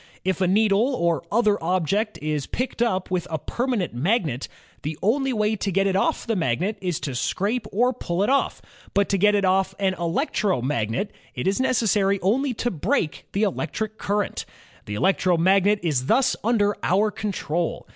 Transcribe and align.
If 0.25 0.41
a 0.41 0.47
needle 0.47 0.95
or 0.95 1.21
other 1.31 1.63
object 1.63 2.17
is 2.23 2.47
picked 2.47 2.81
up 2.81 3.11
with 3.11 3.27
a 3.29 3.37
permanent 3.37 3.93
magnet, 3.93 4.47
the 4.81 4.97
only 5.03 5.31
way 5.31 5.55
to 5.57 5.71
get 5.71 5.85
it 5.85 5.95
off 5.95 6.25
the 6.25 6.35
magnet 6.35 6.79
is 6.81 6.99
to 7.01 7.13
scrape 7.13 7.67
or 7.71 7.93
pull 7.93 8.23
it 8.23 8.29
off; 8.31 8.63
but 8.95 9.07
to 9.09 9.19
get 9.19 9.35
it 9.35 9.45
off 9.45 9.75
an 9.77 9.93
electromagnet, 9.99 11.11
it 11.35 11.45
is 11.47 11.61
necessary 11.61 12.17
only 12.23 12.51
to 12.55 12.71
break 12.71 13.27
the 13.33 13.43
electric 13.43 13.99
current. 13.99 14.43
The 14.87 14.95
electromagnet 14.95 15.77
is 15.83 16.07
thus 16.07 16.35
under 16.43 16.75
our 16.81 17.11
control. 17.11 17.85